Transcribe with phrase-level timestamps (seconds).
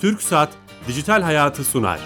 [0.00, 0.48] Türk Saat
[0.88, 2.00] Dijital Hayatı sunar.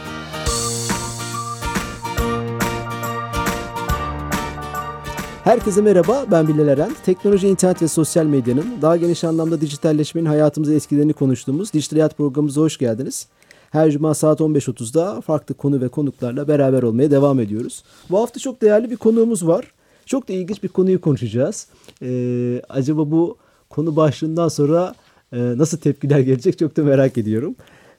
[5.44, 6.92] Herkese merhaba, ben Bilal Eren.
[7.04, 12.60] Teknoloji, internet ve sosyal medyanın daha geniş anlamda dijitalleşmenin hayatımıza etkilerini konuştuğumuz Dijital Hayat programımıza
[12.60, 13.26] hoş geldiniz.
[13.70, 17.82] Her cuma saat 15.30'da farklı konu ve konuklarla beraber olmaya devam ediyoruz.
[18.10, 19.72] Bu hafta çok değerli bir konuğumuz var.
[20.06, 21.66] Çok da ilginç bir konuyu konuşacağız.
[22.02, 23.36] Ee, acaba bu
[23.70, 24.94] konu başlığından sonra
[25.32, 27.56] e, nasıl tepkiler gelecek çok da merak ediyorum.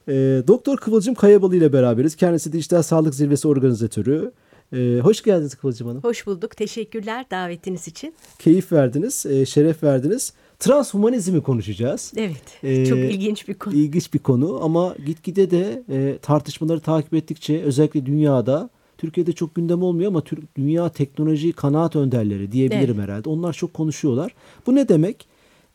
[0.08, 0.12] E,
[0.48, 2.16] Doktor Kıvılcım Kayabalı ile beraberiz.
[2.16, 4.32] Kendisi Dijital Sağlık Zirvesi organizatörü.
[4.72, 6.02] E, hoş geldiniz Kıvılcım Hanım.
[6.02, 6.56] Hoş bulduk.
[6.56, 8.14] Teşekkürler davetiniz için.
[8.38, 10.32] Keyif verdiniz, e, şeref verdiniz.
[10.58, 12.12] Transhumanizmi konuşacağız.
[12.16, 13.74] Evet, ee, çok ilginç bir konu.
[13.74, 19.82] İlginç bir konu ama gitgide de e, tartışmaları takip ettikçe özellikle dünyada, Türkiye'de çok gündem
[19.82, 23.08] olmuyor ama Türk dünya teknoloji kanaat önderleri diyebilirim evet.
[23.08, 23.28] herhalde.
[23.28, 24.34] Onlar çok konuşuyorlar.
[24.66, 25.26] Bu ne demek?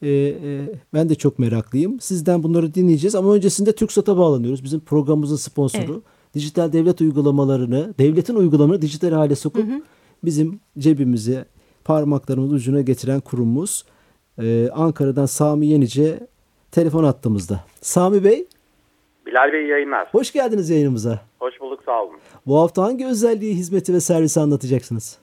[0.02, 0.62] E, e,
[0.94, 2.00] ben de çok meraklıyım.
[2.00, 4.64] Sizden bunları dinleyeceğiz ama öncesinde TürkSat'a bağlanıyoruz.
[4.64, 5.92] Bizim programımızın sponsoru.
[5.94, 6.34] Evet.
[6.36, 9.82] Dijital devlet uygulamalarını, devletin uygulamalarını dijital hale sokup hı hı.
[10.24, 11.46] bizim cebimize
[11.84, 13.86] parmaklarımızın ucuna getiren kurumumuz.
[14.42, 16.20] Ee, Ankara'dan Sami Yenice
[16.72, 17.60] telefon attığımızda.
[17.82, 18.48] Sami Bey.
[19.26, 20.08] Bilal Bey yayınlar.
[20.12, 21.22] Hoş geldiniz yayınımıza.
[21.40, 22.16] Hoş bulduk sağ olun.
[22.46, 25.18] Bu hafta hangi özelliği, hizmeti ve servisi anlatacaksınız?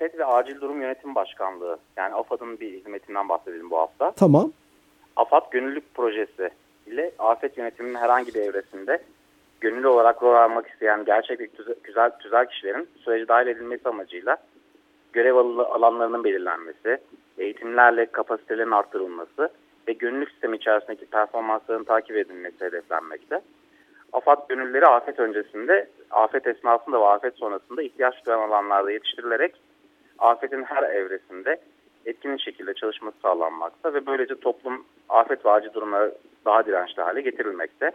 [0.00, 4.10] Afet ve Acil Durum Yönetim Başkanlığı yani AFAD'ın bir hizmetinden bahsedelim bu hafta.
[4.10, 4.52] Tamam.
[5.16, 6.50] AFAD Gönüllülük Projesi
[6.86, 9.02] ile afet yönetiminin herhangi bir evresinde
[9.60, 11.50] gönüllü olarak rol almak isteyen gerçek bir
[11.84, 14.36] güzel tüzel kişilerin süreci dahil edilmesi amacıyla
[15.12, 15.34] görev
[15.64, 16.98] alanlarının belirlenmesi,
[17.38, 19.48] eğitimlerle kapasitelerin arttırılması
[19.88, 23.40] ve gönüllülük sistemi içerisindeki performansların takip edilmesi hedeflenmekte.
[24.12, 29.54] AFAD gönülleri afet öncesinde, afet esnasında ve afet sonrasında ihtiyaç duyan alanlarda yetiştirilerek
[30.20, 31.60] afetin her evresinde
[32.06, 36.12] etkin şekilde çalışması sağlanmakta ve böylece toplum afet ve acil durumlara
[36.44, 37.90] daha dirençli hale getirilmekte.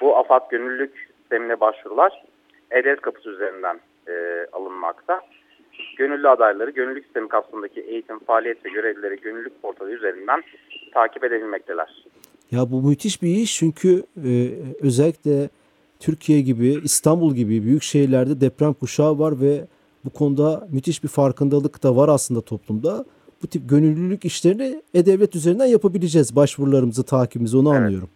[0.00, 2.24] Bu AFAD gönüllülük sistemine başvurular
[2.70, 5.20] E-Devlet kapısı üzerinden e, alınmakta.
[5.96, 10.42] Gönüllü adayları gönüllülük sistemi kapsamındaki eğitim, faaliyet ve görevlileri gönüllülük portalı üzerinden
[10.94, 12.04] takip edebilmekteler.
[12.50, 14.30] Ya bu müthiş bir iş çünkü e,
[14.82, 15.48] özellikle
[16.00, 19.60] Türkiye gibi, İstanbul gibi büyük şehirlerde deprem kuşağı var ve
[20.06, 23.04] bu konuda müthiş bir farkındalık da var aslında toplumda.
[23.42, 26.36] Bu tip gönüllülük işlerini E-Devlet üzerinden yapabileceğiz.
[26.36, 27.80] Başvurularımızı, takibimizi onu evet.
[27.82, 28.08] anlıyorum.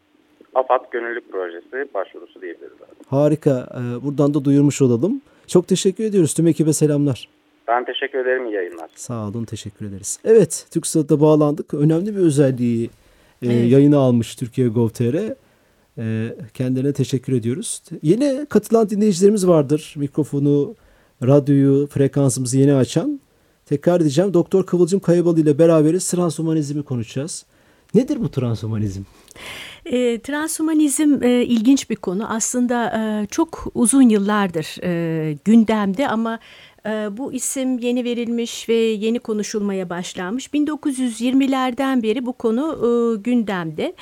[0.55, 2.73] AFAD Gönüllülük Projesi başvurusu diyebiliriz.
[3.07, 3.69] Harika.
[3.75, 5.21] Ee, buradan da duyurmuş olalım.
[5.47, 6.35] Çok teşekkür ediyoruz.
[6.35, 7.29] Tüm ekibe selamlar.
[7.69, 8.47] Ben teşekkür ederim.
[8.47, 8.91] İyi yayınlar.
[8.95, 9.45] Sağ olun.
[9.45, 10.19] Teşekkür ederiz.
[10.25, 10.67] Evet.
[10.71, 11.75] TürkSat'a bağlandık.
[11.75, 12.91] Önemli bir özelliği
[13.43, 13.73] e, evet.
[13.73, 15.15] yayına almış Türkiye Gov.tr.
[15.99, 17.83] E, kendilerine teşekkür ediyoruz.
[18.03, 19.95] Yeni katılan dinleyicilerimiz vardır.
[19.97, 20.75] Mikrofonu,
[21.23, 23.21] radyoyu, frekansımızı yeni açan.
[23.67, 24.35] Tekrar edeceğim.
[24.35, 26.11] Doktor Kıvılcım Kayabalı ile beraberiz.
[26.11, 27.45] Transhumanizmi konuşacağız.
[27.95, 29.03] Nedir bu transhumanizm?
[29.87, 32.33] E, transhumanizm e, ilginç bir konu.
[32.33, 36.39] Aslında e, çok uzun yıllardır e, gündemde ama
[36.87, 40.47] e, bu isim yeni verilmiş ve yeni konuşulmaya başlanmış.
[40.47, 43.95] 1920'lerden beri bu konu e, gündemde.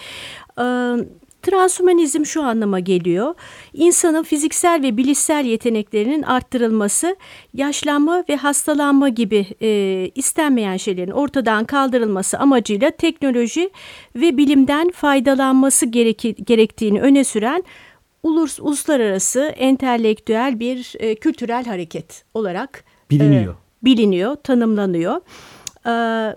[1.51, 3.35] Transhumanizm şu anlama geliyor.
[3.73, 7.17] İnsanın fiziksel ve bilişsel yeteneklerinin arttırılması,
[7.55, 13.71] yaşlanma ve hastalanma gibi e, istenmeyen şeylerin ortadan kaldırılması amacıyla teknoloji
[14.17, 17.65] ve bilimden faydalanması gereki, gerektiğini öne süren
[18.23, 23.55] ulus, uluslararası entelektüel bir e, kültürel hareket olarak biliniyor.
[23.55, 25.21] E, biliniyor, tanımlanıyor.
[25.87, 26.37] E,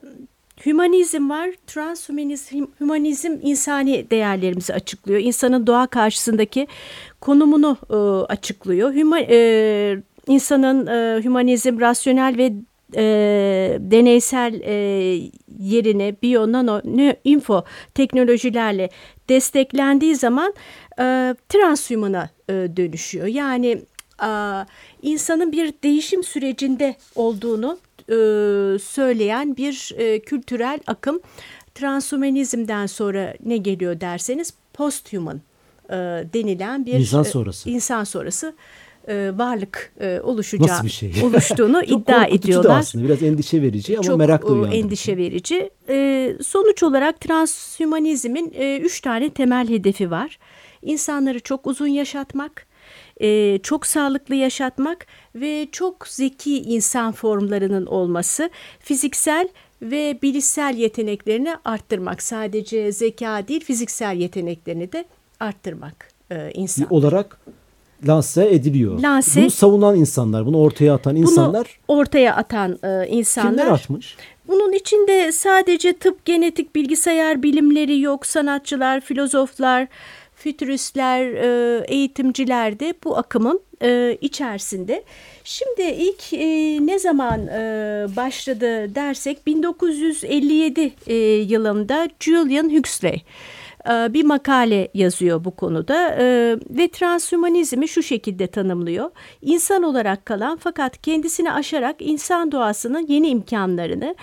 [0.65, 1.49] Hümanizm var.
[1.67, 5.19] Transhumanizm hümanizm insani değerlerimizi açıklıyor.
[5.19, 6.67] İnsanın doğa karşısındaki
[7.21, 7.95] konumunu e,
[8.33, 8.93] açıklıyor.
[8.93, 12.53] Hüma, e, insanın e, hümanizm rasyonel ve
[12.95, 13.03] e,
[13.79, 14.73] deneysel e,
[15.59, 16.81] yerine biyo, nano,
[17.23, 17.63] info
[17.95, 18.89] teknolojilerle
[19.29, 20.53] desteklendiği zaman
[20.99, 23.27] e, transhumana e, dönüşüyor.
[23.27, 23.81] Yani
[25.01, 27.77] insanın bir değişim sürecinde olduğunu
[28.09, 28.15] e,
[28.79, 31.19] söyleyen bir e, kültürel akım.
[31.75, 35.41] Transhumanizmden sonra ne geliyor derseniz posthuman
[35.89, 35.93] e,
[36.33, 38.53] denilen bir insan sonrası, insan sonrası
[39.33, 39.93] varlık
[40.23, 41.13] oluşacağı Nasıl bir şey?
[41.23, 42.69] oluştuğunu iddia ediyorlar.
[42.71, 44.77] Da aslında biraz endişe verici ama Çok, merak da uyandırıcı.
[44.77, 45.69] endişe verici.
[46.43, 48.49] Sonuç olarak transhumanizmin
[48.81, 50.39] üç tane temel hedefi var.
[50.81, 52.65] İnsanları çok uzun yaşatmak,
[53.21, 59.47] e, çok sağlıklı yaşatmak ve çok zeki insan formlarının olması, fiziksel
[59.81, 62.21] ve bilişsel yeteneklerini arttırmak.
[62.21, 65.05] Sadece zeka değil fiziksel yeteneklerini de
[65.39, 66.93] arttırmak e, insan.
[66.93, 67.39] Olarak
[68.07, 68.99] lanse ediliyor.
[68.99, 71.79] Lanse, bunu savunan insanlar, bunu ortaya atan insanlar.
[71.89, 73.51] Bunu ortaya atan e, insanlar.
[73.51, 74.17] Kimler atmış?
[74.47, 79.87] Bunun içinde sadece tıp, genetik, bilgisayar bilimleri yok, sanatçılar, filozoflar,
[80.41, 85.03] fütüristler, e, eğitimciler de bu akımın e, içerisinde.
[85.43, 86.47] Şimdi ilk e,
[86.85, 87.47] ne zaman
[88.15, 93.23] başladı dersek 1957 e, yılında Julian Huxley
[93.87, 96.17] bir makale yazıyor bu konuda
[96.69, 99.11] ve transhumanizmi şu şekilde tanımlıyor.
[99.41, 104.15] İnsan olarak kalan fakat kendisini aşarak insan doğasının yeni imkanlarını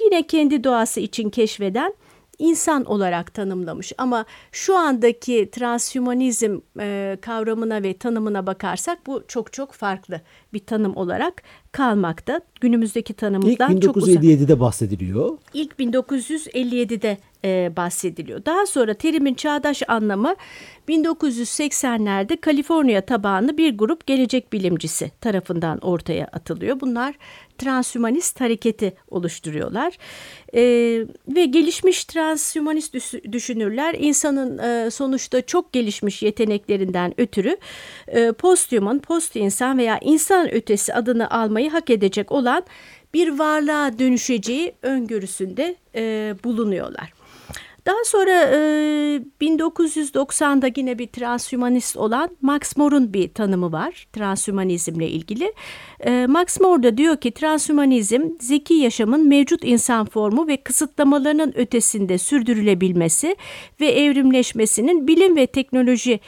[0.00, 1.94] yine kendi doğası için keşfeden
[2.38, 3.92] insan olarak tanımlamış.
[3.98, 10.20] Ama şu andaki transhumanizm e, kavramına ve tanımına bakarsak bu çok çok farklı
[10.52, 11.42] bir tanım olarak
[11.72, 12.40] kalmakta.
[12.60, 14.14] Günümüzdeki tanımından İlk çok uzak.
[14.24, 15.38] 1957'de bahsediliyor.
[15.54, 18.44] İlk 1957'de e, bahsediliyor.
[18.44, 20.34] Daha sonra terimin çağdaş anlamı
[20.88, 26.80] 1980'lerde Kaliforniya tabanlı bir grup gelecek bilimcisi tarafından ortaya atılıyor.
[26.80, 27.14] Bunlar
[27.58, 29.98] transhümanist hareketi oluşturuyorlar.
[30.54, 30.62] E,
[31.28, 37.56] ve gelişmiş transhümanist düş- düşünürler insanın e, sonuçta çok gelişmiş yeteneklerinden ötürü
[38.08, 42.62] e, posthuman, post insan veya insan ötesi adını almayı hak edecek olan
[43.14, 47.12] bir varlığa dönüşeceği öngörüsünde e, bulunuyorlar.
[47.86, 48.58] Daha sonra e,
[49.40, 55.52] 1990'da yine bir transhümanist olan Max More'un bir tanımı var transhümanizmle ilgili.
[56.00, 62.18] E, Max More da diyor ki transhümanizm zeki yaşamın mevcut insan formu ve kısıtlamalarının ötesinde
[62.18, 63.36] sürdürülebilmesi
[63.80, 66.20] ve evrimleşmesinin bilim ve teknoloji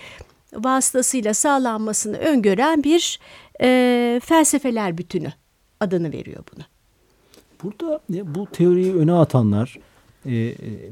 [0.53, 3.21] vasıtasıyla sağlanmasını öngören bir
[3.61, 5.33] e, felsefeler bütünü
[5.81, 6.65] adını veriyor buna.
[7.63, 8.01] Burada
[8.35, 9.79] bu teoriyi öne atanlar
[10.27, 10.33] e,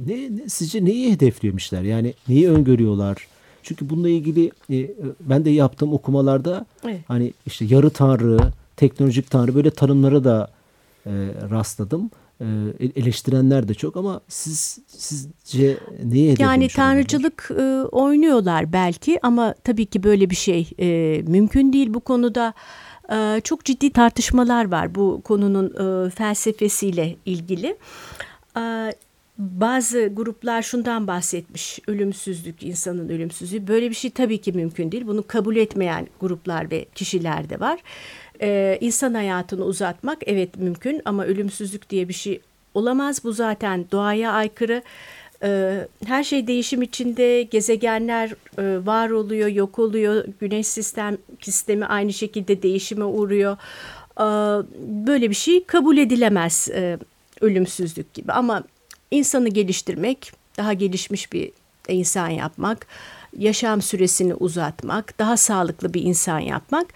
[0.06, 1.82] ne, ne sizce neyi hedeflemişler?
[1.82, 3.28] Yani neyi öngörüyorlar?
[3.62, 7.00] Çünkü bununla ilgili e, ben de yaptığım okumalarda Evet.
[7.08, 8.38] hani işte yarı tanrı,
[8.76, 10.50] teknolojik tanrı böyle tanımlara da
[11.06, 11.10] e,
[11.50, 12.10] rastladım.
[12.40, 12.46] E,
[12.96, 19.86] eleştirenler de çok ama siz sizce neyi hedeflemiş Yani tanrıcılık e, oynuyorlar belki ama tabii
[19.86, 22.54] ki böyle bir şey e, mümkün değil bu konuda.
[23.12, 27.76] E, çok ciddi tartışmalar var bu konunun e, felsefesiyle ilgili.
[28.56, 28.92] E,
[29.38, 35.26] bazı gruplar şundan bahsetmiş ölümsüzlük insanın ölümsüzlüğü böyle bir şey tabii ki mümkün değil bunu
[35.26, 37.80] kabul etmeyen gruplar ve kişiler de var
[38.40, 42.40] ee, insan hayatını uzatmak evet mümkün ama ölümsüzlük diye bir şey
[42.74, 43.24] olamaz.
[43.24, 44.82] Bu zaten doğaya aykırı.
[45.42, 50.24] Ee, her şey değişim içinde gezegenler e, var oluyor yok oluyor.
[50.40, 53.56] Güneş sistem sistemi aynı şekilde değişime uğruyor.
[54.20, 54.22] Ee,
[55.06, 56.98] böyle bir şey kabul edilemez e,
[57.40, 58.32] ölümsüzlük gibi.
[58.32, 58.62] Ama
[59.10, 61.50] insanı geliştirmek, daha gelişmiş bir
[61.88, 62.86] insan yapmak,
[63.36, 66.86] yaşam süresini uzatmak, daha sağlıklı bir insan yapmak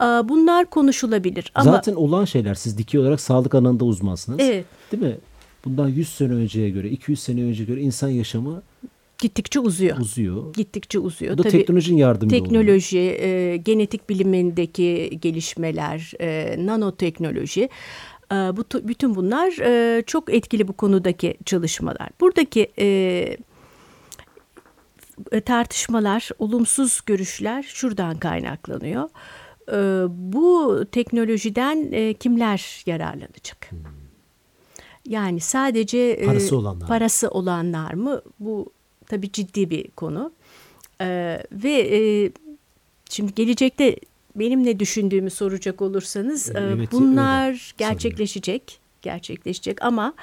[0.00, 1.52] bunlar konuşulabilir.
[1.54, 4.40] Ama Zaten olan şeyler siz dikey olarak sağlık alanında uzmansınız.
[4.40, 4.64] Evet.
[4.92, 5.16] Değil mi?
[5.64, 8.62] Bundan 100 sene önceye göre, 200 sene önceye göre insan yaşamı
[9.18, 9.98] gittikçe uzuyor.
[9.98, 10.54] uzuyor.
[10.54, 11.38] Gittikçe uzuyor.
[11.38, 12.50] Bu da teknolojinin yardımıyla oluyor.
[12.50, 17.68] Teknoloji, e, genetik bilimindeki gelişmeler, e, nanoteknoloji,
[18.32, 22.08] e, bu, bütün bunlar e, çok etkili bu konudaki çalışmalar.
[22.20, 23.36] Buradaki e,
[25.44, 29.08] tartışmalar, olumsuz görüşler şuradan kaynaklanıyor.
[29.72, 29.76] E,
[30.08, 33.70] bu teknolojiden e, kimler yararlanacak?
[35.06, 36.88] Yani sadece e, Parası olanlar.
[36.88, 38.22] parası olanlar mı?
[38.40, 38.72] Bu
[39.06, 40.32] tabii ciddi bir konu.
[41.52, 42.32] Ve
[43.10, 43.96] şimdi gelecekte
[44.36, 48.80] benim ne düşündüğümü soracak olursanız Evet, bunlar öyle gerçekleşecek.
[49.02, 50.14] Gerçekleşecek ama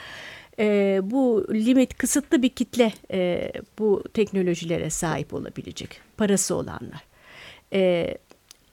[0.60, 6.02] e, bu limit kısıtlı bir kitle e, bu teknolojilere sahip olabilecek.
[6.18, 7.04] Parası olanlar.
[7.74, 8.18] E,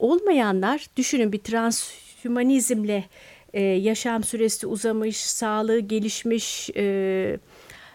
[0.02, 3.04] olmayanlar düşünün bir transhümanizmle
[3.52, 7.38] e, yaşam süresi uzamış, sağlığı gelişmiş, e,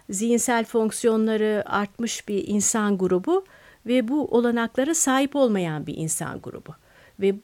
[0.09, 3.45] zihinsel fonksiyonları artmış bir insan grubu
[3.85, 6.71] ve bu olanaklara sahip olmayan bir insan grubu
[7.19, 7.35] ve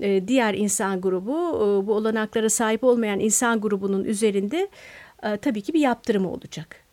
[0.00, 4.68] e, diğer insan grubu e, bu olanaklara sahip olmayan insan grubunun üzerinde
[5.22, 6.89] e, tabii ki bir yaptırımı olacak.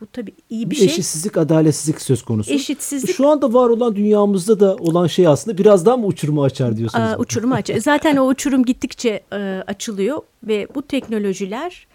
[0.00, 0.86] Bu tabii iyi bir, bir şey.
[0.86, 2.52] eşitsizlik, adaletsizlik söz konusu.
[2.52, 6.76] Eşitsizlik- Şu anda var olan dünyamızda da olan şey aslında biraz daha mı uçurumu açar
[6.76, 7.04] diyorsunuz?
[7.04, 7.70] Aa, uçurumu aç.
[7.82, 9.36] Zaten o uçurum gittikçe e,
[9.66, 11.86] açılıyor ve bu teknolojiler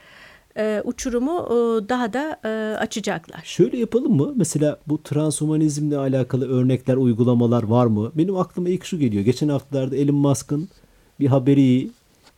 [0.57, 3.41] e, uçurumu e, daha da e, açacaklar.
[3.43, 4.33] Şöyle yapalım mı?
[4.35, 8.11] Mesela bu transhumanizmle alakalı örnekler, uygulamalar var mı?
[8.15, 9.23] Benim aklıma ilk şu geliyor.
[9.23, 10.69] Geçen haftalarda Elon Musk'ın
[11.19, 11.89] bir haberi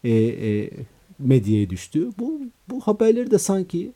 [0.04, 0.70] e, e,
[1.20, 2.10] medyaya düştü.
[2.20, 2.40] Bu
[2.70, 3.92] bu haberleri de sanki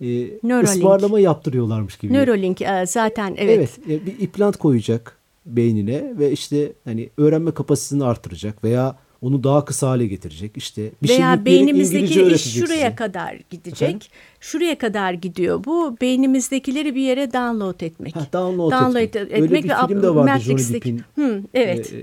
[0.00, 2.12] e, ısmarlama yaptırıyorlarmış gibi.
[2.12, 3.56] Neuralink e, zaten evet.
[3.88, 9.64] Evet, e, bir implant koyacak beynine ve işte hani öğrenme kapasitesini artıracak veya onu daha
[9.64, 10.56] kısa hale getirecek.
[10.56, 12.94] İşte bir Veya şey beynimizdeki iş şuraya size.
[12.94, 13.82] kadar gidecek.
[13.82, 14.08] Efendim?
[14.40, 15.96] Şuraya kadar gidiyor bu.
[16.00, 18.16] Beynimizdekileri bir yere download etmek.
[18.16, 19.16] Ha, download etmek.
[19.16, 21.02] Öyle bir ve film de vardı Johnny Matrix'teki- Depp'in.
[21.14, 21.92] Hı, evet.
[21.92, 22.02] Ee, e,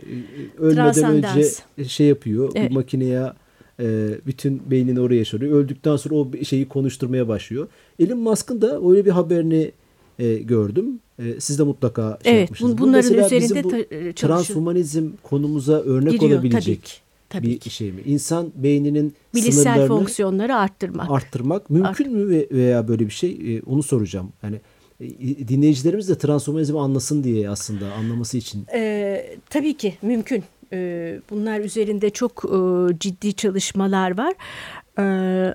[0.58, 1.52] ölmeden Transcendence.
[1.78, 2.52] önce şey yapıyor.
[2.56, 2.70] Evet.
[2.70, 3.24] Bir makineye
[3.80, 5.58] e, bütün beynini oraya yaşarıyor.
[5.58, 7.68] Öldükten sonra o şeyi konuşturmaya başlıyor.
[8.00, 9.72] Elon Musk'ın da öyle bir haberini
[10.20, 11.00] e, gördüm.
[11.20, 12.78] E, siz de mutlaka şey Evet, yapmışsınız.
[12.78, 14.14] bu- bunların mesela üzerinde bizim bu e, çalışıyor.
[14.16, 16.94] transhumanizm konumuza örnek Giriyor, olabilecek tabii ki,
[17.30, 17.70] tabii bir ki.
[17.70, 18.02] şey mi?
[18.06, 21.12] İnsan beyninin Bilişsel sınırlarını fonksiyonları arttırmak.
[21.12, 24.30] arttırmak mümkün mü ve- veya böyle bir şey E, onu soracağım.
[24.44, 24.56] Yani
[25.48, 28.66] dinleyicilerimiz de transhumanizmi anlasın diye aslında anlaması için.
[28.74, 30.44] Ee, tabii ki mümkün.
[30.74, 32.58] Ee, bunlar üzerinde çok e,
[33.00, 34.34] ciddi çalışmalar var.
[35.00, 35.54] Ee,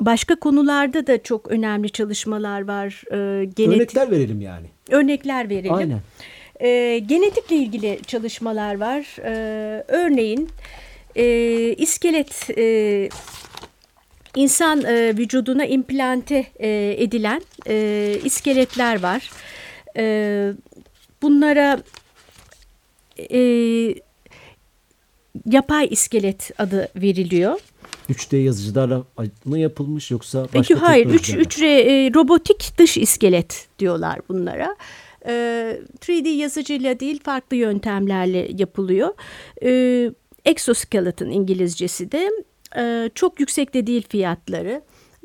[0.00, 3.02] başka konularda da çok önemli çalışmalar var.
[3.12, 4.66] Ee, genetik Örnekler verelim yani.
[4.90, 5.74] örnekler verelim.
[5.74, 6.00] Aynen.
[6.60, 9.16] Ee, genetikle ilgili çalışmalar var.
[9.24, 10.48] Ee, örneğin
[11.16, 11.24] e,
[11.74, 13.08] iskelet e,
[14.36, 19.30] insan e, vücuduna implante e, edilen e, iskeletler var.
[19.96, 20.52] E,
[21.22, 21.82] bunlara
[23.30, 23.40] e,
[25.46, 27.60] yapay iskelet adı veriliyor.
[28.10, 29.04] 3D yazıcılarla
[29.44, 31.42] mı yapılmış yoksa başka Peki hayır 3 teknolojilerle?
[31.42, 34.76] 3 e, robotik dış iskelet diyorlar bunlara.
[35.26, 35.32] E,
[36.00, 39.14] 3D yazıcıyla değil farklı yöntemlerle yapılıyor.
[39.62, 40.10] E,
[40.44, 42.30] exoskeleton İngilizcesi de
[42.76, 44.82] e, çok yüksek de değil fiyatları.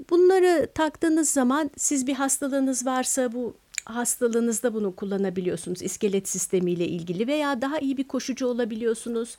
[0.09, 7.61] Bunları taktığınız zaman siz bir hastalığınız varsa bu hastalığınızda bunu kullanabiliyorsunuz iskelet sistemiyle ilgili veya
[7.61, 9.37] daha iyi bir koşucu olabiliyorsunuz.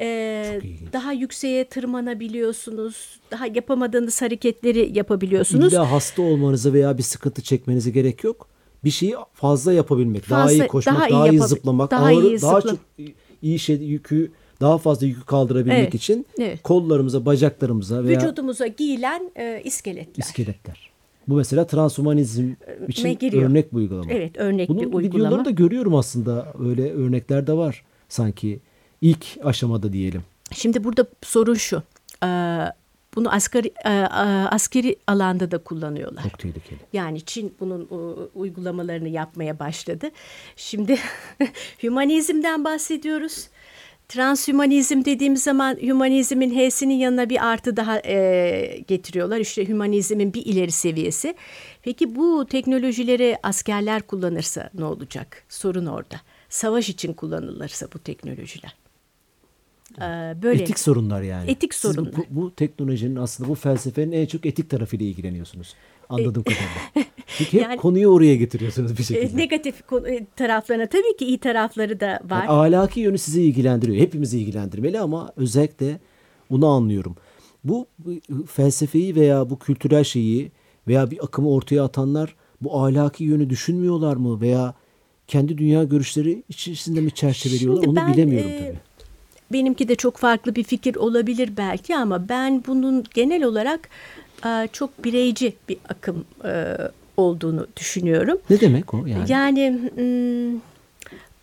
[0.00, 0.92] E, ilginç.
[0.92, 3.20] daha yükseğe tırmanabiliyorsunuz.
[3.30, 5.72] Daha yapamadığınız hareketleri yapabiliyorsunuz.
[5.72, 8.48] İlla hasta olmanıza veya bir sıkıntı çekmenize gerek yok.
[8.84, 12.06] Bir şeyi fazla yapabilmek, daha Fazla- iyi koşmak, daha daha iyi iyi, yapabil- zıplamak, daha
[12.06, 12.78] ağır, iyi daha zıpla- çok
[13.42, 16.62] iyi şey yükü, daha fazla yükü kaldırabilmek Evet, için evet.
[16.62, 20.24] kollarımıza, bacaklarımıza veya Vücudumuza giyilen e, iskeletler.
[20.24, 20.90] iskeletler.
[21.28, 22.52] Bu mesela transhumanizm
[22.88, 23.50] için giriyor.
[23.50, 24.12] örnek bir uygulama.
[24.12, 25.02] Evet, örnek Bunun bir uygulama.
[25.08, 26.52] videolarını da görüyorum aslında.
[26.60, 28.60] Öyle örnekler de var sanki
[29.00, 30.22] ilk aşamada diyelim.
[30.52, 31.82] Şimdi burada sorun şu.
[32.24, 32.28] e,
[33.16, 33.90] bunu asgari, e,
[34.50, 36.22] askeri alanda da kullanıyorlar.
[36.22, 36.78] Çok tehlikeli.
[36.92, 37.88] Yani Çin bunun
[38.34, 40.10] uygulamalarını yapmaya başladı.
[40.56, 40.98] Şimdi
[41.82, 43.48] hümanizmden bahsediyoruz.
[44.08, 49.38] Transhümanizm dediğimiz zaman hümanizmin H'sinin yanına bir artı daha e, getiriyorlar.
[49.40, 51.34] İşte hümanizmin bir ileri seviyesi.
[51.82, 55.42] Peki bu teknolojileri askerler kullanırsa ne olacak?
[55.48, 56.20] Sorun orada.
[56.48, 58.74] Savaş için kullanılırsa bu teknolojiler.
[59.98, 60.02] Ee,
[60.42, 61.50] böyle Etik sorunlar yani.
[61.50, 62.14] Etik Siz bu- sorunlar.
[62.16, 65.74] Bu, bu teknolojinin aslında bu felsefenin en çok etik tarafıyla ilgileniyorsunuz.
[66.08, 67.10] Anladığım kadarıyla.
[67.38, 69.36] Çünkü hep Yani- konuyu oraya getiriyorsunuz bir e, şekilde.
[69.36, 72.42] negatif ko- e, taraflarına tabii ki iyi tarafları da var.
[72.44, 73.98] Yani ahlaki yönü sizi ilgilendiriyor.
[73.98, 76.00] Hepimizi ilgilendirmeli ama özellikle
[76.50, 77.16] bunu anlıyorum.
[77.64, 78.10] Bu, bu
[78.46, 80.52] felsefeyi veya bu kültürel şeyi
[80.88, 84.74] veya bir akımı ortaya atanlar bu ahlaki yönü düşünmüyorlar mı veya
[85.26, 88.78] kendi dünya görüşleri içerisinde mi çerçeveliyorlar Şimdi onu ben, bilemiyorum e, tabii.
[89.52, 93.88] Benimki de çok farklı bir fikir olabilir belki ama ben bunun genel olarak
[94.46, 96.74] e, çok bireyci bir akım e,
[97.18, 98.38] olduğunu düşünüyorum.
[98.50, 99.32] Ne demek o yani?
[99.32, 99.80] Yani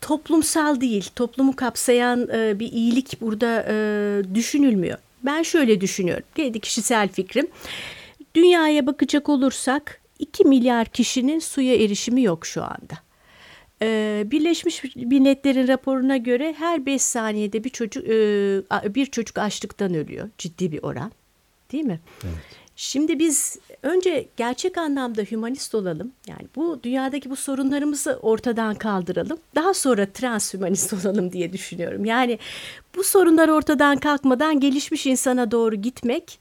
[0.01, 3.75] toplumsal değil, toplumu kapsayan e, bir iyilik burada e,
[4.35, 4.97] düşünülmüyor.
[5.23, 7.47] Ben şöyle düşünüyorum, kendi kişisel fikrim.
[8.35, 13.05] Dünyaya bakacak olursak 2 milyar kişinin suya erişimi yok şu anda.
[13.81, 20.29] Ee, Birleşmiş Milletler'in raporuna göre her 5 saniyede bir çocuk e, bir çocuk açlıktan ölüyor.
[20.37, 21.11] Ciddi bir oran.
[21.71, 21.99] Değil mi?
[22.75, 26.11] Şimdi biz önce gerçek anlamda hümanist olalım.
[26.27, 29.37] Yani bu dünyadaki bu sorunlarımızı ortadan kaldıralım.
[29.55, 32.05] Daha sonra transhümanist olalım diye düşünüyorum.
[32.05, 32.39] Yani
[32.95, 36.39] bu sorunlar ortadan kalkmadan gelişmiş insana doğru gitmek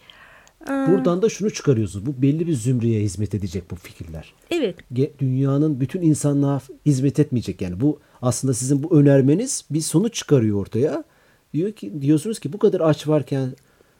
[0.64, 2.06] e, Buradan da şunu çıkarıyorsunuz.
[2.06, 4.34] Bu belli bir zümreye hizmet edecek bu fikirler.
[4.50, 4.76] evet
[5.18, 7.80] Dünyanın bütün insanlığa hizmet etmeyecek yani.
[7.80, 11.04] Bu aslında sizin bu önermeniz bir sonuç çıkarıyor ortaya.
[11.54, 13.52] Diyor ki diyorsunuz ki bu kadar aç varken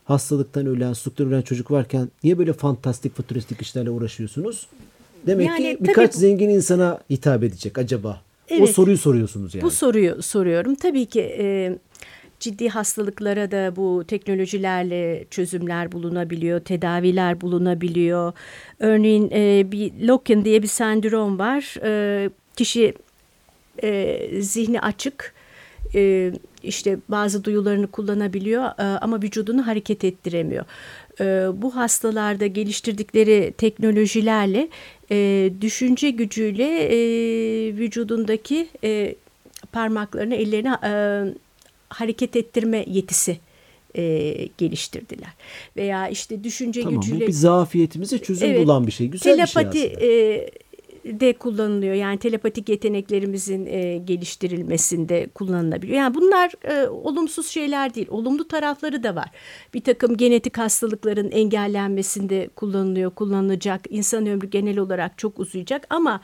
[0.04, 4.66] hastalıktan ölen, susuzluktan ölen çocuk varken niye böyle fantastik fütüristik işlerle uğraşıyorsunuz?
[5.26, 8.20] Demek Yani ki tabii birkaç bu- zengin insana hitap edecek acaba.
[8.50, 8.70] O Evet.
[8.70, 9.62] soruyu soruyorsunuz yani.
[9.62, 10.74] Bu soruyu soruyorum.
[10.74, 11.78] Tabii ki e,
[12.40, 18.32] ciddi hastalıklara da bu teknolojilerle çözümler bulunabiliyor, tedaviler bulunabiliyor.
[18.80, 21.76] Örneğin e, bir Loken diye bir sendrom var.
[21.84, 22.94] E, kişi
[23.82, 25.33] e, zihni açık,
[25.94, 30.64] e, işte bazı duyularını kullanabiliyor e, ama vücudunu hareket ettiremiyor.
[31.20, 31.24] E,
[31.62, 34.68] bu hastalarda geliştirdikleri teknolojilerle
[35.10, 36.96] e, düşünce gücüyle e,
[37.76, 39.14] vücudundaki e,
[39.72, 40.92] parmaklarını, ellerini e,
[41.88, 43.38] hareket ettirme yetisi
[43.96, 44.02] e,
[44.58, 45.28] geliştirdiler.
[45.76, 47.24] Veya işte düşünce tamam, gücüyle...
[47.24, 49.06] Bu bir zafiyetimize çözüm evet, bulan bir şey.
[49.08, 50.06] Güzel telepati, bir şey aslında.
[50.06, 50.50] E,
[51.04, 51.94] de kullanılıyor.
[51.94, 55.98] Yani telepatik yeteneklerimizin e, geliştirilmesinde kullanılabiliyor.
[55.98, 58.06] Yani bunlar e, olumsuz şeyler değil.
[58.10, 59.30] Olumlu tarafları da var.
[59.74, 63.80] Bir takım genetik hastalıkların engellenmesinde kullanılıyor, kullanılacak.
[63.88, 66.20] İnsan ömrü genel olarak çok uzayacak ama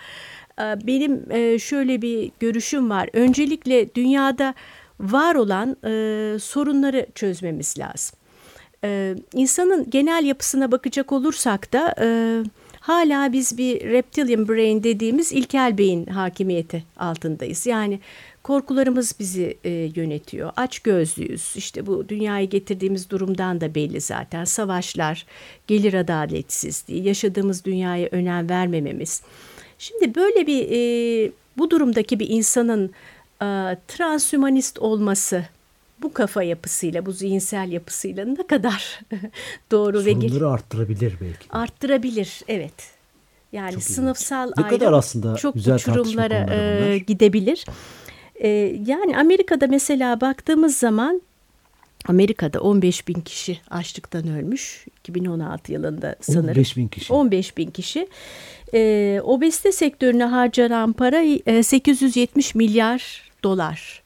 [0.59, 3.11] e, benim e, şöyle bir görüşüm var.
[3.13, 4.55] Öncelikle dünyada
[5.01, 8.19] var olan e, sorunları çözmemiz lazım.
[8.85, 11.95] E, insanın genel yapısına bakacak olursak da...
[12.01, 12.43] E,
[12.81, 17.67] hala biz bir reptilian brain dediğimiz ilkel beyin hakimiyeti altındayız.
[17.67, 18.01] Yani
[18.43, 20.53] korkularımız bizi e, yönetiyor.
[20.57, 21.53] Aç gözlüyüz.
[21.57, 24.45] İşte bu dünyayı getirdiğimiz durumdan da belli zaten.
[24.45, 25.27] Savaşlar,
[25.67, 29.23] gelir adaletsizliği, yaşadığımız dünyaya önem vermememiz.
[29.79, 32.91] Şimdi böyle bir e, bu durumdaki bir insanın
[33.43, 35.45] e, transhümanist olması
[36.03, 39.01] bu kafa yapısıyla, bu zihinsel yapısıyla ne kadar
[39.71, 41.51] doğru Sorunları ve Sorunları arttırabilir belki.
[41.51, 43.01] Arttırabilir, evet.
[43.53, 47.67] Yani çok sınıfsal ne ayrım kadar aslında çok güzel uçurumlara e, gidebilir.
[48.35, 48.49] E,
[48.87, 51.23] yani Amerika'da mesela baktığımız zaman
[52.07, 56.49] Amerika'da 15 bin kişi açlıktan ölmüş 2016 yılında sanırım.
[56.49, 57.13] 15 bin kişi.
[57.13, 58.09] 15 bin kişi.
[58.75, 64.03] E, obezite sektörüne harcanan para e, 870 milyar dolar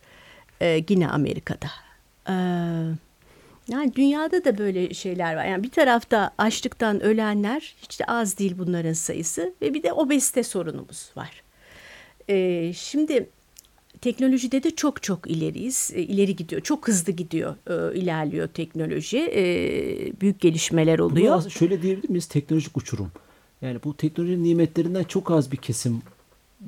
[0.61, 1.84] e, yine Amerika'da.
[3.69, 5.45] Yani dünyada da böyle şeyler var.
[5.45, 10.43] Yani bir tarafta açlıktan ölenler hiç de az değil bunların sayısı ve bir de obezite
[10.43, 11.43] sorunumuz var.
[12.29, 13.29] Ee, şimdi
[14.01, 15.91] teknolojide de çok çok ileriyiz.
[15.95, 16.63] E, ileri gidiyor.
[16.63, 19.19] Çok hızlı gidiyor, e, ilerliyor teknoloji.
[19.19, 19.43] E,
[20.21, 21.43] büyük gelişmeler oluyor.
[21.43, 22.27] Bunu şöyle diyebilir miyiz?
[22.27, 23.11] Teknolojik uçurum.
[23.63, 26.03] Yani bu teknolojinin nimetlerinden çok az bir kesim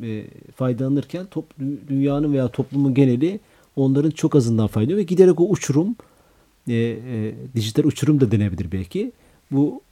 [0.02, 0.25] e,
[0.56, 1.44] faydalanırken top,
[1.88, 3.40] dünyanın veya toplumun geneli
[3.76, 5.97] onların çok azından faydalanıyor ve giderek o uçurum
[6.68, 9.12] e, e, dijital uçurum da denebilir belki.
[9.50, 9.83] Bu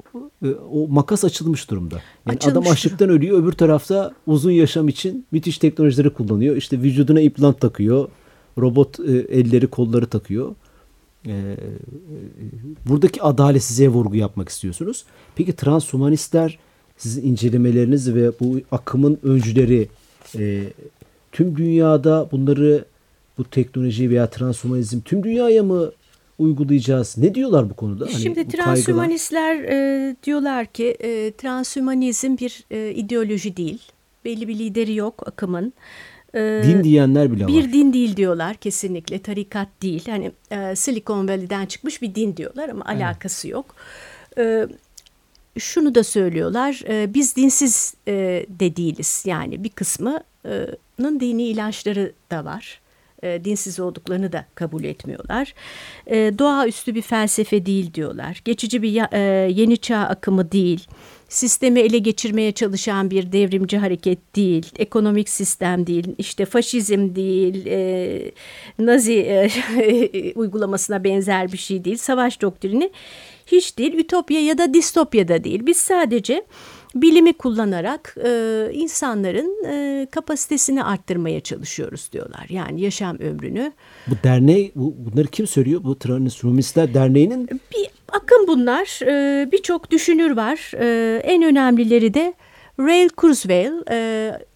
[0.44, 1.94] e, o makas açılmış durumda.
[2.26, 3.42] Yani Açılmış adam açlıktan ölüyor.
[3.42, 6.56] Öbür tarafta uzun yaşam için müthiş teknolojileri kullanıyor.
[6.56, 8.08] İşte vücuduna implant takıyor.
[8.58, 10.54] Robot e, elleri kolları takıyor.
[11.26, 11.56] E, e,
[12.88, 15.04] buradaki adaletsizliğe vurgu yapmak istiyorsunuz.
[15.36, 16.58] Peki transhumanistler
[16.96, 19.88] sizin incelemeleriniz ve bu akımın öncüleri
[20.38, 20.62] e,
[21.32, 22.84] tüm dünyada bunları
[23.38, 25.90] bu teknoloji veya transhumanizm tüm dünyaya mı
[26.38, 27.18] uygulayacağız?
[27.18, 28.06] Ne diyorlar bu konuda?
[28.06, 33.82] Hani Şimdi bu transhümanistler e, diyorlar ki e, transhümanizm bir e, ideoloji değil.
[34.24, 35.72] Belli bir lideri yok akımın.
[36.34, 37.64] E, din diyenler bile bir var.
[37.64, 39.18] Bir din değil diyorlar kesinlikle.
[39.18, 40.04] Tarikat değil.
[40.06, 43.02] Hani e, Silicon Valley'den çıkmış bir din diyorlar ama evet.
[43.02, 43.74] alakası yok.
[44.38, 44.66] E,
[45.58, 46.82] şunu da söylüyorlar.
[46.88, 48.12] E, biz dinsiz e,
[48.48, 49.24] de değiliz.
[49.26, 52.83] Yani bir kısmının dini ilaçları da var
[53.24, 55.54] e, dinsiz olduklarını da kabul etmiyorlar.
[56.06, 58.42] E, doğaüstü bir felsefe değil diyorlar.
[58.44, 60.86] Geçici bir e, yeni çağ akımı değil.
[61.28, 64.66] Sistemi ele geçirmeye çalışan bir devrimci hareket değil.
[64.78, 66.14] Ekonomik sistem değil.
[66.18, 67.66] işte faşizm değil.
[67.66, 68.32] E,
[68.78, 69.50] Nazi e,
[70.34, 71.96] uygulamasına benzer bir şey değil.
[71.96, 72.90] Savaş doktrini
[73.46, 73.94] hiç değil.
[73.94, 75.66] Ütopya ya da distopya da değil.
[75.66, 76.44] Biz sadece
[76.94, 82.46] bilimi kullanarak e, insanların e, kapasitesini arttırmaya çalışıyoruz diyorlar.
[82.48, 83.72] Yani yaşam ömrünü.
[84.06, 85.84] Bu derneği, bu, bunları kim söylüyor?
[85.84, 87.48] Bu Transhumanistler Derneği'nin?
[87.48, 89.00] Bir akım bunlar.
[89.06, 90.72] E, Birçok düşünür var.
[90.80, 92.34] E, en önemlileri de
[92.80, 93.72] Ray Kurzweil.
[93.90, 93.96] E,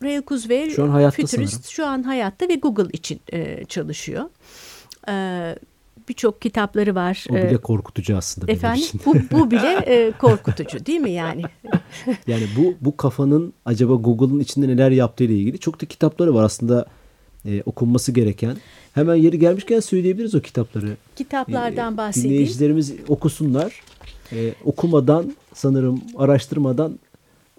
[0.03, 1.71] Ray Kurzweil şu an hayatta fütürist, sanırım.
[1.71, 4.25] Şu an hayatta ve Google için e, çalışıyor.
[5.09, 5.15] E,
[6.09, 7.25] birçok kitapları var.
[7.31, 8.53] O bile korkutucu aslında.
[8.53, 11.43] Efendim bu, bu bile e, korkutucu değil mi yani?
[12.27, 16.45] yani bu bu kafanın acaba Google'ın içinde neler yaptığı ile ilgili çok da kitapları var
[16.45, 16.87] aslında
[17.45, 18.57] e, okunması gereken.
[18.93, 20.97] Hemen yeri gelmişken söyleyebiliriz o kitapları.
[21.17, 22.35] Kitaplardan e, bahsedeyim.
[22.35, 23.83] Dinleyicilerimiz okusunlar.
[24.33, 26.99] E, okumadan sanırım araştırmadan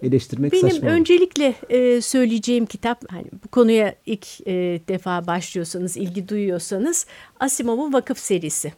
[0.02, 0.82] eleştirmek Benim saçma.
[0.82, 4.52] Benim öncelikle e, söyleyeceğim kitap hani bu konuya ilk e,
[4.88, 7.06] defa başlıyorsanız, ilgi duyuyorsanız
[7.40, 8.72] Asimov'un Vakıf serisi.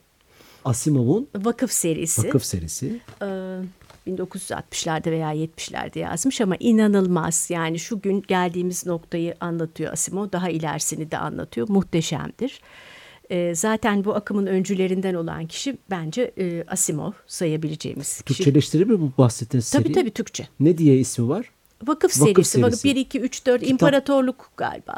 [0.65, 2.27] Asimov'un Vakıf serisi.
[2.29, 3.01] Vakıf serisi.
[3.23, 3.27] E,
[4.07, 7.47] 1960'larda veya 70'lerde yazmış ama inanılmaz.
[7.51, 10.33] Yani şu gün geldiğimiz noktayı anlatıyor Asimov.
[10.33, 11.69] Daha ilerisini de anlatıyor.
[11.69, 12.61] Muhteşemdir.
[13.33, 18.39] E, zaten bu akımın öncülerinden olan kişi bence e, Asimov sayabileceğimiz kişi.
[18.39, 19.83] Türkçeleştirir mi bu bahsettiğiniz seri?
[19.83, 20.49] Tabii tabii Türkçe.
[20.61, 21.51] Ne diye ismi var?
[21.87, 22.61] Vakıf, Vakıf serisi.
[22.61, 22.89] serisi.
[22.89, 24.95] 1, 2, 3, 4 Kitap, İmparatorluk galiba.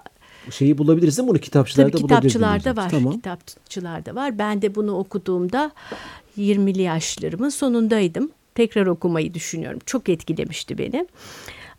[0.50, 1.30] Şeyi bulabiliriz değil mi?
[1.30, 2.90] Bunu kitapçılarda Tabii kitapçılarda var.
[2.90, 3.12] Tamam.
[3.12, 4.38] Kitapçılarda var.
[4.38, 5.72] Ben de bunu okuduğumda
[6.38, 8.30] 20'li yaşlarımın sonundaydım.
[8.54, 9.80] Tekrar okumayı düşünüyorum.
[9.86, 11.06] Çok etkilemişti beni.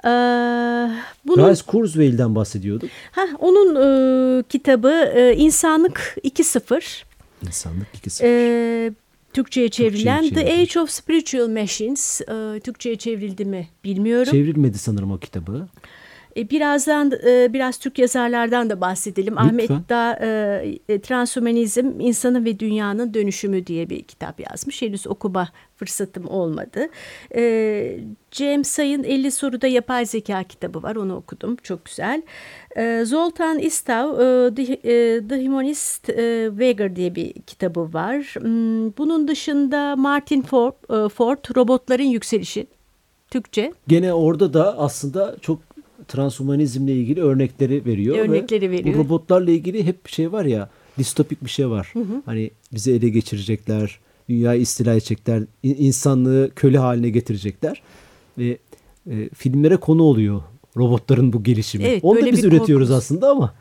[0.06, 0.10] Ee,
[1.26, 2.90] bunun, Rise Kurzweil'den bahsediyorduk.
[3.12, 7.04] Heh, onun e, kitabı e, İnsanlık 2.0.
[7.48, 8.24] İnsanlık 2.0.
[8.26, 8.92] E,
[9.34, 10.62] Türkçe'ye çevrilen Türkçe'ye The.
[10.62, 12.22] Age of Spiritual Machines.
[12.22, 14.32] E, Türkçe'ye çevrildi mi bilmiyorum.
[14.32, 15.68] Çevrilmedi sanırım o kitabı.
[16.38, 19.38] E, Birazdan e, biraz Türk yazarlardan da bahsedelim.
[19.38, 19.84] Ahmet Lütfen.
[19.90, 24.82] da e, e, Transhumanizm, İnsanın ve Dünyanın Dönüşümü diye bir kitap yazmış.
[24.82, 26.88] Henüz okuma fırsatım olmadı.
[27.36, 27.98] E,
[28.32, 30.96] James Say'ın 50 soruda yapay zeka kitabı var.
[30.96, 31.56] Onu okudum.
[31.64, 32.22] Çok güzel.
[32.78, 38.16] E, Zoltan Istav, e, The, Humanist e, Wager diye bir kitabı var.
[38.40, 42.68] Hmm, Bunun dışında Martin Ford, e, Ford Robotların Yükselişi.
[43.32, 43.74] Türkçe.
[43.88, 45.60] Gene orada da aslında çok
[46.08, 48.16] transhumanizmle ilgili örnekleri veriyor.
[48.16, 48.96] ve Örnekleri veriyor.
[48.96, 51.94] Bu robotlarla ilgili hep şey var ya distopik bir şey var.
[52.26, 57.82] Hani bizi ele geçirecekler, dünyayı istila edecekler, in- insanlığı köle haline getirecekler.
[58.38, 58.58] Ve
[59.12, 60.42] e, filmlere konu oluyor
[60.78, 61.84] robotların bu gelişimi.
[61.84, 62.92] Evet, Onu da biz bir üretiyoruz korkumuz.
[62.92, 63.54] aslında ama.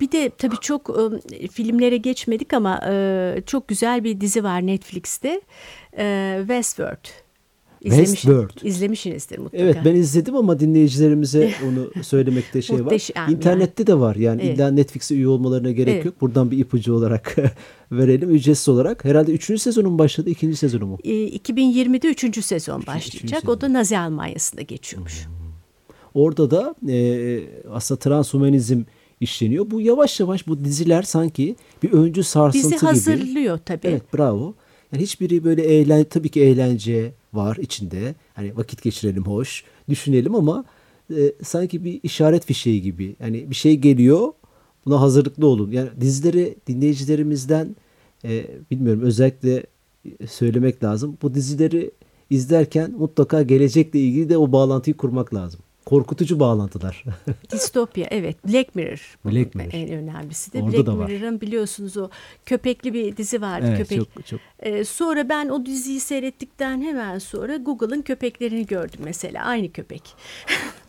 [0.00, 0.90] Bir de tabii çok
[1.32, 5.40] e, filmlere geçmedik ama e, çok güzel bir dizi var Netflix'te.
[5.98, 7.04] E, Westworld.
[7.92, 8.50] İzlemiş, Westworld.
[8.64, 9.64] İzlemişsinizdir mutlaka.
[9.64, 13.30] Evet ben izledim ama dinleyicilerimize onu söylemekte şey var.
[13.30, 14.56] İnternette de var yani Evet.
[14.56, 16.04] illa Netflix'e üye olmalarına gerek Evet.
[16.04, 16.20] yok.
[16.20, 17.36] Buradan bir ipucu olarak
[17.92, 19.04] verelim ücretsiz olarak.
[19.04, 19.60] Herhalde 3.
[19.60, 20.98] sezonun başladı ikinci sezonu mu?
[21.04, 22.44] E, 2020'de 3.
[22.44, 23.48] sezon üçüncü başlayacak.
[23.48, 25.26] O da Nazi Almanya'sında geçiyormuş.
[26.14, 27.40] Orada da e,
[27.72, 28.82] aslında transhumanizm
[29.20, 29.70] işleniyor.
[29.70, 32.86] Bu yavaş yavaş bu diziler sanki bir öncü sarsıntı Bizi gibi.
[32.86, 33.86] hazırlıyor tabii.
[33.86, 34.54] Evet bravo.
[34.92, 38.14] Yani hiçbiri böyle eğlen tabii ki eğlence var içinde.
[38.34, 40.64] Hani vakit geçirelim hoş, düşünelim ama
[41.16, 43.16] e, sanki bir işaret fişeği gibi.
[43.20, 44.32] Yani bir şey geliyor.
[44.86, 45.70] Buna hazırlıklı olun.
[45.70, 47.76] Yani dizileri dinleyicilerimizden
[48.24, 49.62] e, bilmiyorum özellikle
[50.28, 51.18] söylemek lazım.
[51.22, 51.90] Bu dizileri
[52.30, 55.60] izlerken mutlaka gelecekle ilgili de o bağlantıyı kurmak lazım.
[55.88, 57.04] Korkutucu bağlantılar.
[57.52, 58.48] Distopya evet.
[58.48, 59.18] Black Mirror.
[59.24, 59.70] Black Mirror.
[59.72, 60.62] En önemlisi de.
[60.62, 61.10] Orada Black.
[61.10, 62.10] Mirror'ın biliyorsunuz o
[62.46, 63.66] köpekli bir dizi vardı.
[63.68, 63.98] evet Köpek.
[64.14, 69.44] çok çok Ee, sonra ben o diziyi seyrettikten hemen sonra Google'ın köpeklerini gördüm mesela.
[69.44, 70.02] Aynı köpek.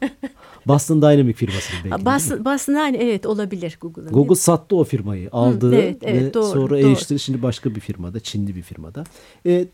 [0.67, 2.05] Boston Dynamic firmasının belki.
[2.05, 4.11] Bas, basın aynı evet olabilir Google'ın.
[4.11, 5.29] Google sattı o firmayı.
[5.31, 6.77] Aldı evet, evet, ve doğru, sonra doğru.
[6.77, 7.19] eriştirdi.
[7.19, 8.19] Şimdi başka bir firmada.
[8.19, 9.03] Çinli bir firmada.
[9.45, 9.67] E, d-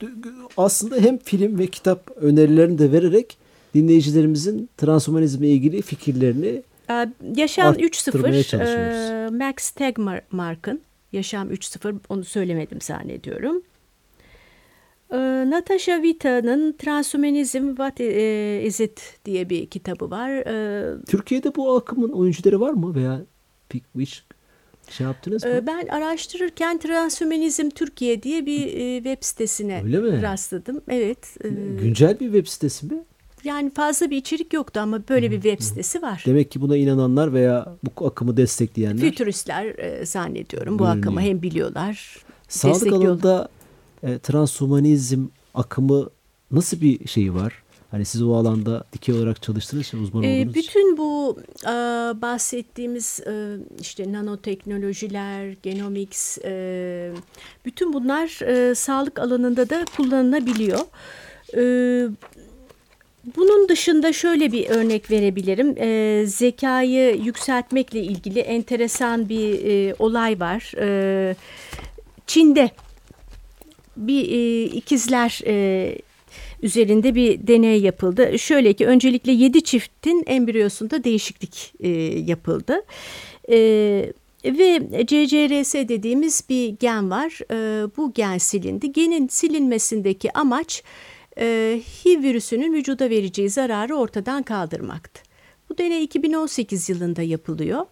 [0.57, 3.38] aslında hem film ve kitap önerilerini de vererek
[3.75, 7.88] dinleyicilerimizin transhumanizmle ilgili fikirlerini Ee, Yaşam arttırmaya
[8.41, 9.33] 3.0 çalışıyoruz.
[9.33, 10.81] e, Max Tegmark'ın
[11.13, 13.61] Yaşam 3.0 onu söylemedim zannediyorum.
[15.11, 15.17] Ee,
[15.49, 20.29] Natasha Vita'nın Transhumanizm What e, Is It diye bir kitabı var.
[20.31, 23.21] Ee, Türkiye'de bu akımın oyuncuları var mı veya
[23.99, 24.23] hiç
[24.89, 25.49] şey yaptınız mı?
[25.49, 29.83] e, ben araştırırken Transhumanizm Türkiye diye bir e, web sitesine
[30.21, 30.81] rastladım.
[30.89, 31.38] Evet.
[31.43, 31.49] e,
[31.81, 33.03] Güncel bir web sitesi mi?
[33.45, 36.23] Yani fazla bir içerik yoktu ama böyle bir web sitesi var.
[36.25, 40.97] Demek ki buna inananlar veya bu akımı destekleyenler Fütüristler e, zannediyorum bu Görünüyor.
[41.03, 42.17] akımı hem biliyorlar.
[42.47, 43.49] sağlık alanında
[44.03, 46.10] e, transhumanizm akımı
[46.51, 47.53] nasıl bir şeyi var?
[47.91, 50.63] Hani siz o alanda dikey olarak çalıştığınız için uzman Ee, olduğunuz için.
[50.63, 51.69] bütün bu e,
[52.21, 57.12] bahsettiğimiz e, işte nanoteknolojiler, genomics, e,
[57.65, 60.79] bütün bunlar e, sağlık alanında da kullanılabiliyor.
[61.58, 61.62] E,
[63.35, 65.75] bunun dışında şöyle bir örnek verebilirim.
[65.77, 70.73] E, zekayı yükseltmekle ilgili enteresan bir e, olay var.
[70.79, 71.35] E,
[72.27, 72.71] Çin'de
[73.97, 75.97] bir e, ikizler e,
[76.61, 78.39] üzerinde bir deney yapıldı.
[78.39, 82.81] Şöyle ki öncelikle 7 çiftin embriyosunda değişiklik e, yapıldı.
[83.49, 83.57] E,
[84.45, 87.39] ve CCRS dediğimiz bir gen var.
[87.51, 88.91] E, bu gen silindi.
[88.91, 90.83] Genin silinmesindeki amaç
[91.38, 95.21] HIV virüsünün vücuda vereceği zararı ortadan kaldırmaktı.
[95.69, 97.86] Bu deney 2018 yılında yapılıyor.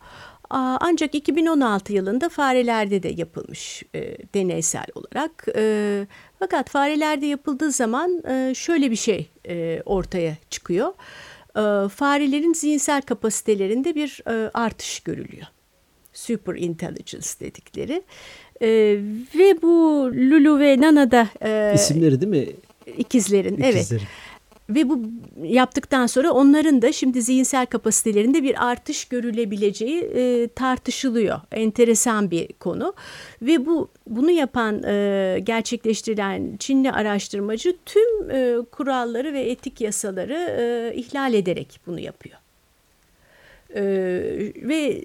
[0.50, 5.46] Ancak 2016 yılında farelerde de yapılmış e, deneysel olarak.
[5.56, 6.08] E,
[6.40, 10.94] fakat farelerde yapıldığı zaman e, şöyle bir şey e, ortaya çıkıyor.
[11.56, 15.48] E, farelerin zihinsel kapasitelerinde bir e, artış görülüyor.
[16.14, 18.04] Super intelligence dedikleri.
[18.62, 18.68] E,
[19.36, 22.54] ve bu Lulu ve Nana'da e, İsimleri değil mi?
[22.98, 23.76] İkizlerin, evet.
[23.76, 24.04] İkizleri.
[24.70, 25.02] Ve bu
[25.44, 31.40] yaptıktan sonra onların da şimdi zihinsel kapasitelerinde bir artış görülebileceği e, tartışılıyor.
[31.52, 32.94] Enteresan bir konu.
[33.42, 40.96] Ve bu bunu yapan, e, gerçekleştirilen Çinli araştırmacı tüm e, kuralları ve etik yasaları e,
[40.96, 42.38] ihlal ederek bunu yapıyor.
[43.76, 43.84] E,
[44.56, 45.02] ve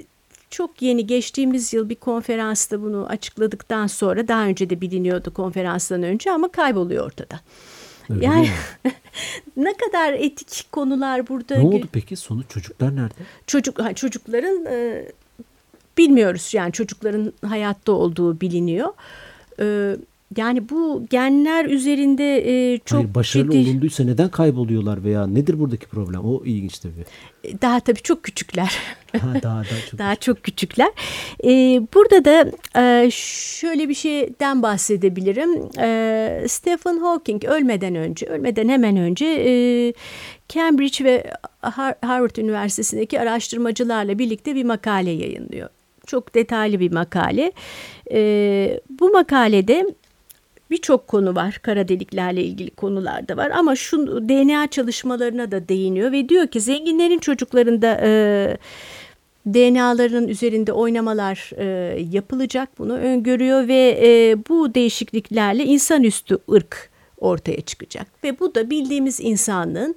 [0.50, 6.32] çok yeni geçtiğimiz yıl bir konferansta bunu açıkladıktan sonra daha önce de biliniyordu konferanstan önce
[6.32, 7.40] ama kayboluyor ortada.
[8.11, 8.48] Öyle yani
[9.56, 12.16] ne kadar etik konular burada Ne oldu peki?
[12.16, 13.14] Sonuç çocuklar nerede?
[13.46, 15.04] çocuk ha, çocukların e,
[15.98, 18.88] bilmiyoruz yani çocukların hayatta olduğu biliniyor.
[19.61, 19.96] E,
[20.36, 22.38] yani bu genler üzerinde
[22.74, 26.20] e, çok Hayır, başarılı ciddi, olunduysa neden kayboluyorlar veya nedir buradaki problem?
[26.24, 27.04] O ilginç tabii.
[27.62, 28.78] daha tabii çok küçükler.
[29.12, 29.98] Ha, daha daha çok.
[29.98, 30.88] Daha çok küçükler.
[31.44, 35.50] Ee, burada da e, şöyle bir şeyden bahsedebilirim.
[35.78, 39.52] E, Stephen Hawking ölmeden önce, ölmeden hemen önce e,
[40.48, 41.24] Cambridge ve
[41.62, 45.68] Har- Harvard Üniversitesi'ndeki araştırmacılarla birlikte bir makale yayınlıyor.
[46.06, 47.52] Çok detaylı bir makale.
[48.12, 49.94] E, bu makalede
[50.70, 51.59] birçok konu var.
[51.62, 56.61] Kara deliklerle ilgili konular da var ama şu DNA çalışmalarına da değiniyor ve diyor ki
[56.61, 58.11] zenginlerin çocuklarında e,
[59.46, 61.64] DNA'ların üzerinde oynamalar e,
[62.11, 69.20] yapılacak bunu öngörüyor ve e, bu değişikliklerle insanüstü ırk ortaya çıkacak ve bu da bildiğimiz
[69.20, 69.96] insanlığın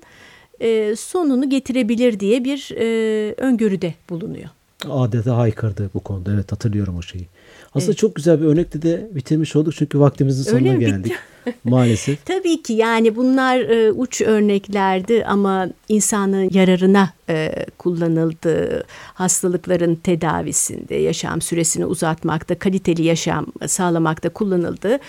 [0.59, 4.49] e, sonunu getirebilir diye bir e, öngörüde bulunuyor.
[4.89, 6.33] Adete haykırdı bu konuda.
[6.33, 7.27] Evet hatırlıyorum o şeyi.
[7.75, 11.13] Aslında çok güzel bir örnekle de bitirmiş olduk çünkü vaktimizin sonuna geldik.
[11.63, 12.25] Maalesef.
[12.25, 21.41] Tabii ki yani bunlar e, uç örneklerdi ama insanın yararına e, kullanıldığı hastalıkların tedavisinde, yaşam
[21.41, 24.99] süresini uzatmakta, kaliteli yaşam sağlamakta kullanıldığı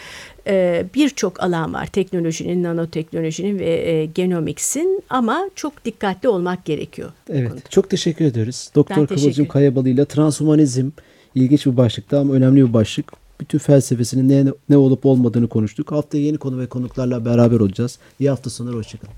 [0.47, 1.87] e, birçok alan var.
[1.87, 7.11] Teknolojinin, nanoteknolojinin ve e, genomiksin ama çok dikkatli olmak gerekiyor.
[7.29, 7.49] Evet.
[7.49, 7.69] konuda.
[7.69, 8.71] Çok teşekkür ederiz.
[8.75, 10.91] Doktor Kıvılcım Kayabalı ile transhumanizm
[11.35, 13.13] ilginç bir başlıktı ama önemli bir başlık.
[13.41, 15.93] Bütün felsefesinin ne, ne olup olmadığını konuştuk.
[15.93, 17.99] Haftaya yeni konu ve konuklarla beraber olacağız.
[18.21, 18.77] İyi hafta sonları.
[18.77, 19.15] Hoşçakalın.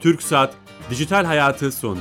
[0.00, 0.54] TürkSat
[0.90, 2.00] Dijital Hayatı sondu.